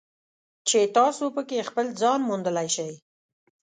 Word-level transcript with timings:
چې 0.67 0.79
تاسو 0.97 1.23
پکې 1.35 1.67
خپل 1.69 1.85
ځان 2.01 2.19
موندلی 2.27 2.67
شئ. 2.75 2.91